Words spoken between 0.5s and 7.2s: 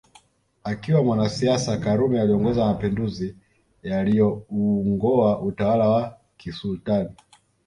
Akiwa mwanasiasa karume aliongoza mapinduzi yalioungoa utawala wa kisultan